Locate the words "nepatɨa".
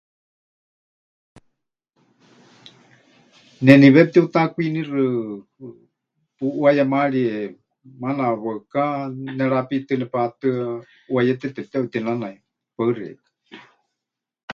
9.99-10.53